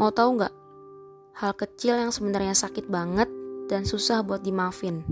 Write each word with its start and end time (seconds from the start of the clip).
Mau 0.00 0.08
tahu 0.08 0.40
nggak? 0.40 0.54
Hal 1.44 1.52
kecil 1.60 2.00
yang 2.00 2.08
sebenarnya 2.08 2.56
sakit 2.56 2.88
banget 2.88 3.28
dan 3.68 3.84
susah 3.84 4.24
buat 4.24 4.40
dimaafin. 4.40 5.04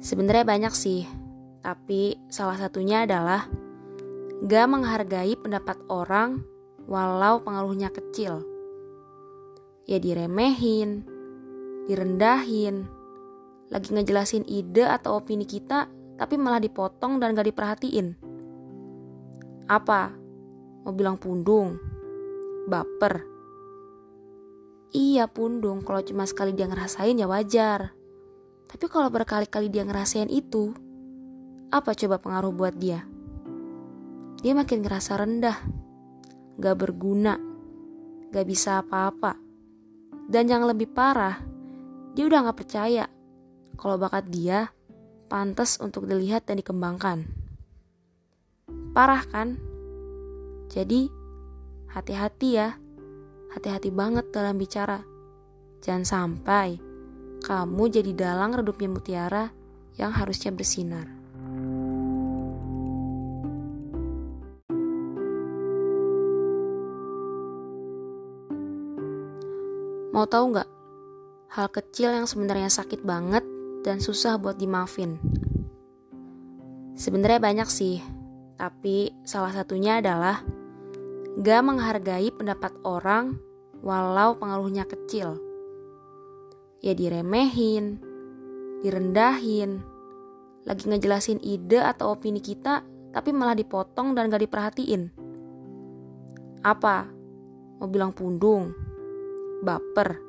Sebenarnya 0.00 0.48
banyak 0.48 0.72
sih, 0.72 1.04
tapi 1.60 2.16
salah 2.32 2.56
satunya 2.56 3.04
adalah 3.04 3.44
gak 4.48 4.66
menghargai 4.72 5.36
pendapat 5.36 5.76
orang 5.92 6.40
walau 6.88 7.44
pengaruhnya 7.44 7.92
kecil. 7.92 8.40
Ya 9.84 10.00
diremehin, 10.00 11.04
direndahin, 11.92 12.88
lagi 13.68 13.92
ngejelasin 13.92 14.48
ide 14.48 14.88
atau 14.88 15.20
opini 15.20 15.44
kita 15.44 15.92
tapi 16.16 16.40
malah 16.40 16.56
dipotong 16.56 17.20
dan 17.20 17.36
gak 17.36 17.52
diperhatiin. 17.52 18.16
Apa? 19.68 20.08
Mau 20.88 20.96
bilang 20.96 21.20
pundung? 21.20 21.99
Baper? 22.68 23.24
Iya 24.90 25.30
pundung, 25.30 25.86
kalau 25.86 26.02
cuma 26.02 26.26
sekali 26.26 26.50
dia 26.50 26.66
ngerasain 26.66 27.14
ya 27.14 27.30
wajar. 27.30 27.94
Tapi 28.66 28.86
kalau 28.90 29.06
berkali-kali 29.06 29.70
dia 29.70 29.86
ngerasain 29.86 30.26
itu, 30.26 30.74
apa 31.70 31.94
coba 31.94 32.18
pengaruh 32.18 32.50
buat 32.50 32.74
dia? 32.74 33.06
Dia 34.42 34.52
makin 34.58 34.82
ngerasa 34.82 35.14
rendah, 35.14 35.58
gak 36.58 36.76
berguna, 36.78 37.38
gak 38.34 38.46
bisa 38.46 38.82
apa-apa. 38.82 39.38
Dan 40.26 40.50
yang 40.50 40.66
lebih 40.66 40.90
parah, 40.90 41.38
dia 42.18 42.26
udah 42.26 42.50
gak 42.50 42.58
percaya 42.58 43.06
kalau 43.78 43.94
bakat 43.94 44.26
dia 44.26 44.74
pantas 45.30 45.78
untuk 45.78 46.10
dilihat 46.10 46.50
dan 46.50 46.58
dikembangkan. 46.58 47.30
Parah 48.90 49.22
kan? 49.30 49.54
Jadi, 50.66 51.19
hati-hati 51.90 52.48
ya. 52.54 52.78
Hati-hati 53.50 53.90
banget 53.90 54.30
dalam 54.30 54.54
bicara. 54.54 55.02
Jangan 55.82 56.06
sampai 56.06 56.78
kamu 57.42 57.82
jadi 57.90 58.12
dalang 58.14 58.54
redupnya 58.54 58.88
mutiara 58.92 59.44
yang 59.98 60.14
harusnya 60.14 60.54
bersinar. 60.54 61.08
Mau 70.10 70.26
tahu 70.28 70.52
nggak? 70.52 70.70
Hal 71.50 71.66
kecil 71.72 72.14
yang 72.14 72.26
sebenarnya 72.30 72.70
sakit 72.70 73.02
banget 73.02 73.42
dan 73.82 73.98
susah 73.98 74.38
buat 74.38 74.60
dimaafin. 74.60 75.18
Sebenarnya 76.94 77.40
banyak 77.40 77.68
sih, 77.72 78.04
tapi 78.60 79.16
salah 79.24 79.50
satunya 79.50 80.04
adalah 80.04 80.44
gak 81.38 81.62
menghargai 81.62 82.34
pendapat 82.34 82.74
orang 82.82 83.38
walau 83.84 84.34
pengaruhnya 84.34 84.82
kecil 84.88 85.38
ya 86.80 86.96
diremehin, 86.96 88.00
direndahin, 88.80 89.84
lagi 90.64 90.84
ngejelasin 90.88 91.40
ide 91.44 91.80
atau 91.80 92.16
opini 92.16 92.40
kita 92.40 92.84
tapi 93.12 93.30
malah 93.36 93.54
dipotong 93.54 94.16
dan 94.16 94.32
gak 94.32 94.42
diperhatiin. 94.42 95.12
Apa? 96.64 97.08
Mau 97.80 97.88
bilang 97.88 98.12
pundung? 98.12 98.72
Baper? 99.64 100.20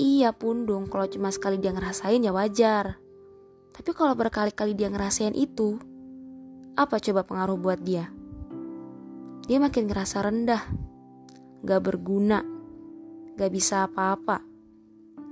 Iya 0.00 0.32
pundung, 0.32 0.88
kalau 0.88 1.06
cuma 1.06 1.28
sekali 1.30 1.60
dia 1.60 1.74
ngerasain 1.74 2.24
ya 2.24 2.32
wajar. 2.32 2.98
Tapi 3.70 3.90
kalau 3.94 4.16
berkali-kali 4.16 4.74
dia 4.74 4.90
ngerasain 4.90 5.36
itu, 5.36 5.78
apa 6.74 6.98
coba 6.98 7.22
pengaruh 7.22 7.58
buat 7.60 7.78
dia? 7.84 8.08
Dia 9.50 9.58
makin 9.58 9.90
ngerasa 9.90 10.22
rendah, 10.22 10.62
gak 11.66 11.82
berguna, 11.82 12.38
gak 13.34 13.50
bisa 13.50 13.82
apa-apa. 13.90 14.46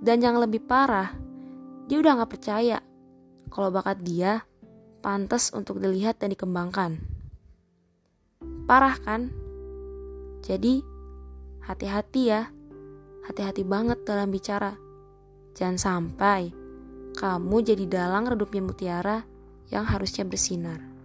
Dan 0.03 0.19
yang 0.19 0.42
lebih 0.42 0.59
parah, 0.66 1.15
dia 1.87 2.03
udah 2.03 2.19
gak 2.19 2.34
percaya 2.34 2.82
kalau 3.47 3.70
bakat 3.70 4.03
dia 4.03 4.42
pantas 5.06 5.54
untuk 5.54 5.78
dilihat 5.78 6.19
dan 6.19 6.34
dikembangkan. 6.34 6.98
Parah 8.66 8.98
kan? 8.98 9.31
Jadi, 10.42 10.82
hati-hati 11.62 12.22
ya. 12.26 12.50
Hati-hati 13.22 13.62
banget 13.62 14.03
dalam 14.03 14.34
bicara. 14.34 14.75
Jangan 15.54 15.78
sampai 15.78 16.50
kamu 17.15 17.56
jadi 17.62 17.87
dalang 17.87 18.26
redupnya 18.34 18.66
mutiara 18.66 19.22
yang 19.71 19.87
harusnya 19.87 20.26
bersinar. 20.26 20.97